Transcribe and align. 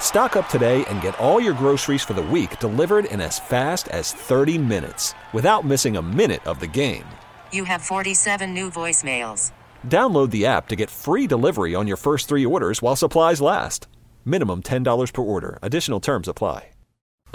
Stock 0.00 0.36
up 0.36 0.48
today 0.48 0.84
and 0.86 1.02
get 1.02 1.18
all 1.18 1.38
your 1.38 1.52
groceries 1.52 2.02
for 2.02 2.14
the 2.14 2.22
week 2.22 2.58
delivered 2.60 3.04
in 3.04 3.20
as 3.20 3.38
fast 3.38 3.88
as 3.88 4.12
30 4.12 4.56
minutes 4.56 5.12
without 5.34 5.66
missing 5.66 5.98
a 5.98 6.02
minute 6.02 6.46
of 6.46 6.60
the 6.60 6.66
game. 6.66 7.04
You 7.52 7.64
have 7.64 7.82
47 7.82 8.54
new 8.54 8.70
voicemails. 8.70 9.52
Download 9.86 10.30
the 10.30 10.46
app 10.46 10.68
to 10.68 10.76
get 10.76 10.88
free 10.88 11.26
delivery 11.26 11.74
on 11.74 11.86
your 11.86 11.98
first 11.98 12.28
three 12.28 12.46
orders 12.46 12.80
while 12.80 12.96
supplies 12.96 13.42
last. 13.42 13.86
Minimum 14.24 14.62
$10 14.62 15.12
per 15.12 15.22
order. 15.22 15.58
Additional 15.60 16.00
terms 16.00 16.28
apply. 16.28 16.70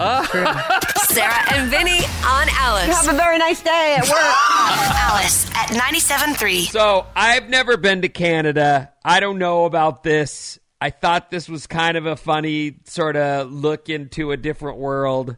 Sarah 0.00 1.52
and 1.52 1.70
Vinny 1.70 2.00
on 2.24 2.48
Alice. 2.50 3.04
Have 3.06 3.14
a 3.14 3.16
very 3.16 3.38
nice 3.38 3.62
day 3.62 3.96
at 3.98 4.04
work. 4.04 4.12
Alice 4.16 5.48
at 5.50 5.68
97.3. 5.68 6.62
So 6.70 7.06
I've 7.14 7.48
never 7.48 7.76
been 7.76 8.02
to 8.02 8.08
Canada. 8.08 8.92
I 9.04 9.20
don't 9.20 9.38
know 9.38 9.64
about 9.64 10.02
this. 10.02 10.58
I 10.82 10.90
thought 10.90 11.30
this 11.30 11.48
was 11.48 11.68
kind 11.68 11.96
of 11.96 12.06
a 12.06 12.16
funny 12.16 12.78
sort 12.86 13.14
of 13.14 13.52
look 13.52 13.88
into 13.88 14.32
a 14.32 14.36
different 14.36 14.78
world. 14.78 15.36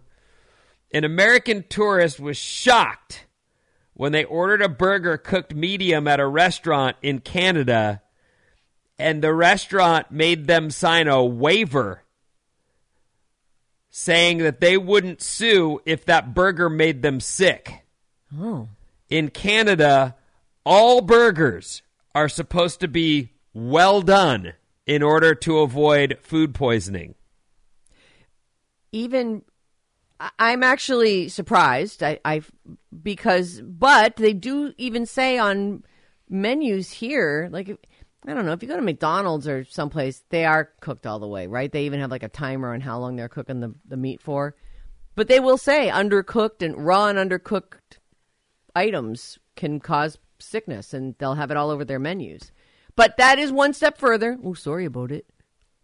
An 0.90 1.04
American 1.04 1.66
tourist 1.68 2.18
was 2.18 2.38
shocked 2.38 3.26
when 3.92 4.12
they 4.12 4.24
ordered 4.24 4.62
a 4.62 4.70
burger 4.70 5.18
cooked 5.18 5.54
medium 5.54 6.08
at 6.08 6.18
a 6.18 6.26
restaurant 6.26 6.96
in 7.02 7.18
Canada, 7.18 8.00
and 8.98 9.20
the 9.20 9.34
restaurant 9.34 10.10
made 10.10 10.46
them 10.46 10.70
sign 10.70 11.08
a 11.08 11.22
waiver 11.22 12.04
saying 13.90 14.38
that 14.38 14.60
they 14.60 14.78
wouldn't 14.78 15.20
sue 15.20 15.78
if 15.84 16.06
that 16.06 16.32
burger 16.32 16.70
made 16.70 17.02
them 17.02 17.20
sick. 17.20 17.84
Oh. 18.34 18.68
In 19.10 19.28
Canada, 19.28 20.16
all 20.64 21.02
burgers 21.02 21.82
are 22.14 22.30
supposed 22.30 22.80
to 22.80 22.88
be 22.88 23.34
well 23.52 24.00
done 24.00 24.54
in 24.86 25.02
order 25.02 25.34
to 25.34 25.58
avoid 25.58 26.18
food 26.22 26.54
poisoning. 26.54 27.14
Even 28.92 29.42
I'm 30.38 30.62
actually 30.62 31.28
surprised. 31.28 32.02
I, 32.02 32.20
I 32.24 32.42
because 33.02 33.60
but 33.60 34.16
they 34.16 34.32
do 34.32 34.72
even 34.78 35.06
say 35.06 35.38
on 35.38 35.82
menus 36.28 36.90
here, 36.90 37.48
like 37.50 37.68
I 38.26 38.32
don't 38.32 38.46
know 38.46 38.52
if 38.52 38.62
you 38.62 38.68
go 38.68 38.76
to 38.76 38.82
McDonald's 38.82 39.48
or 39.48 39.64
someplace, 39.64 40.22
they 40.30 40.44
are 40.44 40.70
cooked 40.80 41.06
all 41.06 41.18
the 41.18 41.28
way, 41.28 41.46
right? 41.46 41.70
They 41.70 41.84
even 41.84 42.00
have 42.00 42.10
like 42.10 42.22
a 42.22 42.28
timer 42.28 42.72
on 42.72 42.80
how 42.80 42.98
long 42.98 43.16
they're 43.16 43.28
cooking 43.28 43.60
the, 43.60 43.74
the 43.86 43.96
meat 43.96 44.22
for. 44.22 44.54
But 45.14 45.28
they 45.28 45.40
will 45.40 45.58
say 45.58 45.90
undercooked 45.90 46.62
and 46.62 46.84
raw 46.84 47.06
and 47.08 47.18
undercooked 47.18 47.98
items 48.74 49.38
can 49.56 49.78
cause 49.78 50.18
sickness, 50.38 50.94
and 50.94 51.14
they'll 51.18 51.34
have 51.34 51.50
it 51.50 51.56
all 51.56 51.70
over 51.70 51.84
their 51.84 51.98
menus. 51.98 52.50
But 52.96 53.16
that 53.16 53.38
is 53.38 53.50
one 53.50 53.72
step 53.72 53.98
further. 53.98 54.38
Oh, 54.44 54.54
sorry 54.54 54.84
about 54.84 55.10
it. 55.10 55.26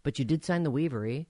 But 0.03 0.19
you 0.19 0.25
did 0.25 0.43
sign 0.43 0.63
the 0.63 0.71
waiver, 0.71 1.05
eh? 1.05 1.23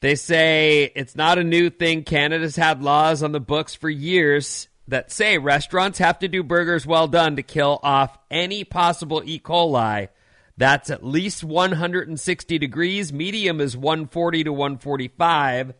They 0.00 0.14
say 0.14 0.92
it's 0.94 1.16
not 1.16 1.38
a 1.38 1.44
new 1.44 1.70
thing. 1.70 2.04
Canada's 2.04 2.56
had 2.56 2.82
laws 2.82 3.22
on 3.22 3.32
the 3.32 3.40
books 3.40 3.74
for 3.74 3.90
years 3.90 4.68
that 4.86 5.10
say 5.12 5.38
restaurants 5.38 5.98
have 5.98 6.18
to 6.20 6.28
do 6.28 6.42
burgers 6.42 6.86
well 6.86 7.08
done 7.08 7.36
to 7.36 7.42
kill 7.42 7.80
off 7.82 8.18
any 8.30 8.64
possible 8.64 9.22
E. 9.24 9.38
coli. 9.38 10.08
That's 10.56 10.90
at 10.90 11.04
least 11.04 11.44
160 11.44 12.58
degrees. 12.58 13.12
Medium 13.12 13.60
is 13.60 13.76
140 13.76 14.44
to 14.44 14.52
145. 14.52 15.74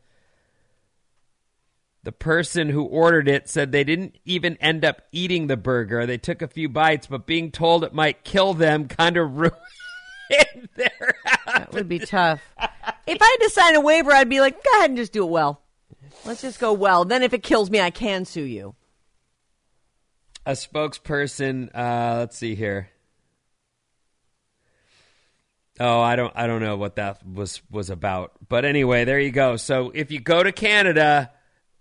The 2.04 2.12
person 2.12 2.68
who 2.68 2.84
ordered 2.84 3.28
it 3.28 3.48
said 3.48 3.72
they 3.72 3.84
didn't 3.84 4.16
even 4.24 4.56
end 4.58 4.84
up 4.84 5.02
eating 5.12 5.46
the 5.46 5.56
burger. 5.56 6.06
They 6.06 6.16
took 6.18 6.40
a 6.42 6.48
few 6.48 6.68
bites, 6.68 7.06
but 7.06 7.26
being 7.26 7.50
told 7.50 7.84
it 7.84 7.92
might 7.92 8.24
kill 8.24 8.54
them 8.54 8.88
kind 8.88 9.16
of 9.16 9.36
ruined 9.36 10.68
their 10.76 11.14
That 11.46 11.72
would 11.72 11.88
be 11.88 11.98
tough. 11.98 12.40
If 13.06 13.18
I 13.20 13.36
had 13.40 13.46
to 13.46 13.50
sign 13.50 13.74
a 13.74 13.80
waiver, 13.80 14.12
I'd 14.12 14.28
be 14.28 14.40
like, 14.40 14.62
go 14.62 14.70
ahead 14.78 14.90
and 14.90 14.96
just 14.96 15.12
do 15.12 15.24
it 15.24 15.30
well. 15.30 15.60
Let's 16.24 16.42
just 16.42 16.60
go 16.60 16.72
well. 16.72 17.04
Then 17.04 17.22
if 17.22 17.32
it 17.32 17.42
kills 17.42 17.70
me, 17.70 17.80
I 17.80 17.90
can 17.90 18.24
sue 18.24 18.42
you. 18.42 18.74
a 20.46 20.52
spokesperson 20.52 21.68
uh 21.74 22.16
let's 22.20 22.36
see 22.38 22.54
here 22.54 22.88
oh 25.78 26.00
i 26.00 26.16
don't 26.16 26.32
i 26.36 26.46
don't 26.46 26.62
know 26.62 26.76
what 26.76 26.96
that 26.96 27.20
was 27.26 27.60
was 27.70 27.90
about 27.90 28.32
but 28.48 28.64
anyway 28.64 29.04
there 29.04 29.20
you 29.20 29.30
go 29.30 29.56
so 29.56 29.90
if 29.94 30.10
you 30.10 30.20
go 30.20 30.42
to 30.42 30.50
canada 30.50 31.30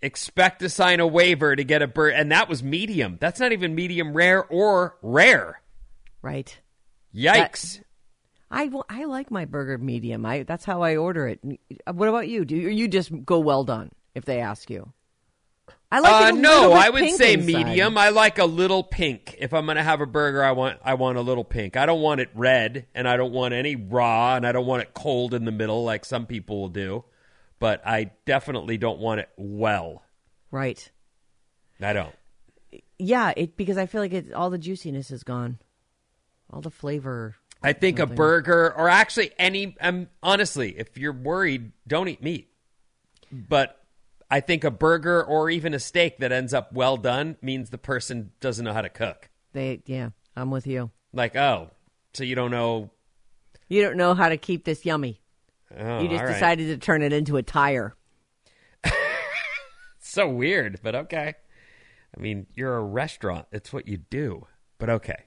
expect 0.02 0.60
to 0.60 0.68
sign 0.68 1.00
a 1.00 1.06
waiver 1.06 1.56
to 1.56 1.64
get 1.64 1.82
a 1.82 1.86
bird 1.88 2.14
and 2.14 2.30
that 2.30 2.48
was 2.48 2.62
medium 2.62 3.16
that's 3.20 3.40
not 3.40 3.52
even 3.52 3.74
medium 3.74 4.12
rare 4.14 4.44
or 4.46 4.96
rare 5.02 5.60
Right. 6.22 6.58
yikes 7.14 7.80
I 8.50 8.70
I 8.88 9.04
like 9.04 9.30
my 9.30 9.44
burger 9.44 9.76
medium. 9.76 10.24
I 10.24 10.42
that's 10.42 10.64
how 10.64 10.80
I 10.82 10.96
order 10.96 11.28
it. 11.28 11.40
What 11.92 12.08
about 12.08 12.28
you? 12.28 12.46
Do 12.46 12.56
you, 12.56 12.70
you 12.70 12.88
just 12.88 13.10
go 13.24 13.38
well 13.40 13.62
done 13.64 13.90
if 14.14 14.24
they 14.24 14.40
ask 14.40 14.70
you? 14.70 14.90
I 15.92 16.00
like 16.00 16.12
uh, 16.12 16.26
it 16.28 16.34
a 16.34 16.38
no, 16.38 16.72
I 16.72 16.88
would 16.88 17.10
say 17.10 17.34
inside. 17.34 17.46
medium. 17.46 17.98
I 17.98 18.08
like 18.10 18.38
a 18.38 18.44
little 18.46 18.82
pink. 18.82 19.36
If 19.38 19.52
I'm 19.52 19.66
gonna 19.66 19.82
have 19.82 20.00
a 20.00 20.06
burger, 20.06 20.42
I 20.42 20.52
want 20.52 20.78
I 20.82 20.94
want 20.94 21.18
a 21.18 21.20
little 21.22 21.44
pink. 21.44 21.76
I 21.76 21.84
don't 21.86 22.00
want 22.00 22.20
it 22.20 22.30
red, 22.34 22.86
and 22.94 23.06
I 23.06 23.16
don't 23.18 23.32
want 23.32 23.52
any 23.54 23.76
raw, 23.76 24.36
and 24.36 24.46
I 24.46 24.52
don't 24.52 24.66
want 24.66 24.82
it 24.82 24.94
cold 24.94 25.34
in 25.34 25.44
the 25.44 25.52
middle 25.52 25.84
like 25.84 26.04
some 26.06 26.24
people 26.24 26.60
will 26.60 26.68
do. 26.68 27.04
But 27.58 27.86
I 27.86 28.12
definitely 28.24 28.78
don't 28.78 28.98
want 29.00 29.20
it 29.20 29.28
well. 29.36 30.02
Right. 30.50 30.90
I 31.80 31.92
don't. 31.92 32.14
Yeah, 32.98 33.32
it 33.36 33.56
because 33.56 33.78
I 33.78 33.86
feel 33.86 34.00
like 34.00 34.12
it, 34.12 34.32
all 34.32 34.50
the 34.50 34.58
juiciness 34.58 35.10
is 35.10 35.22
gone, 35.22 35.58
all 36.52 36.60
the 36.60 36.70
flavor. 36.70 37.36
I 37.62 37.72
think 37.72 37.98
a 37.98 38.06
burger, 38.06 38.72
or 38.76 38.88
actually 38.88 39.32
any. 39.38 39.76
Um, 39.80 40.08
honestly, 40.22 40.76
if 40.78 40.96
you're 40.96 41.12
worried, 41.12 41.72
don't 41.86 42.08
eat 42.08 42.22
meat. 42.22 42.48
But 43.32 43.80
I 44.30 44.40
think 44.40 44.64
a 44.64 44.70
burger 44.70 45.22
or 45.22 45.50
even 45.50 45.74
a 45.74 45.78
steak 45.78 46.18
that 46.18 46.32
ends 46.32 46.54
up 46.54 46.72
well 46.72 46.96
done 46.96 47.36
means 47.40 47.70
the 47.70 47.78
person 47.78 48.32
doesn't 48.40 48.64
know 48.64 48.72
how 48.72 48.82
to 48.82 48.88
cook. 48.88 49.28
They 49.52 49.80
yeah, 49.86 50.10
I'm 50.36 50.50
with 50.50 50.66
you. 50.66 50.90
Like, 51.12 51.36
oh, 51.36 51.70
so 52.12 52.24
you 52.24 52.34
don't 52.34 52.50
know. 52.50 52.90
You 53.68 53.82
don't 53.82 53.96
know 53.96 54.14
how 54.14 54.28
to 54.28 54.36
keep 54.36 54.64
this 54.64 54.84
yummy. 54.84 55.20
Oh, 55.76 56.00
you 56.00 56.08
just 56.08 56.20
all 56.20 56.26
right. 56.26 56.32
decided 56.34 56.66
to 56.68 56.78
turn 56.78 57.02
it 57.02 57.12
into 57.12 57.36
a 57.36 57.42
tire. 57.42 57.94
so 60.00 60.28
weird, 60.28 60.80
but 60.82 60.94
okay. 60.94 61.34
I 62.16 62.20
mean, 62.20 62.46
you're 62.54 62.76
a 62.76 62.82
restaurant. 62.82 63.46
It's 63.52 63.72
what 63.72 63.86
you 63.86 63.98
do. 63.98 64.46
But 64.78 64.90
okay. 64.90 65.24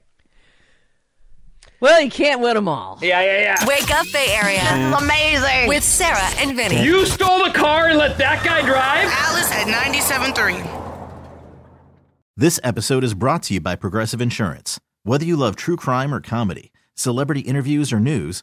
Well, 1.80 2.00
you 2.00 2.10
can't 2.10 2.40
win 2.40 2.54
them 2.54 2.68
all. 2.68 2.98
Yeah, 3.02 3.20
yeah, 3.22 3.40
yeah. 3.40 3.66
Wake 3.66 3.90
up, 3.90 4.06
Bay 4.12 4.38
Area. 4.40 4.60
Amazing. 4.96 5.68
With 5.68 5.82
Sarah 5.82 6.30
and 6.36 6.56
Vinny. 6.56 6.82
You 6.82 7.06
stole 7.06 7.44
the 7.44 7.50
car 7.50 7.88
and 7.88 7.98
let 7.98 8.18
that 8.18 8.44
guy 8.44 8.62
drive? 8.62 9.08
Alice 9.10 9.50
at 9.50 9.66
97.3. 9.66 10.82
This 12.36 12.60
episode 12.62 13.04
is 13.04 13.14
brought 13.14 13.42
to 13.44 13.54
you 13.54 13.60
by 13.60 13.74
Progressive 13.76 14.20
Insurance. 14.20 14.80
Whether 15.02 15.24
you 15.24 15.36
love 15.36 15.56
true 15.56 15.76
crime 15.76 16.14
or 16.14 16.20
comedy, 16.20 16.72
celebrity 16.94 17.40
interviews 17.40 17.92
or 17.92 17.98
news, 18.00 18.42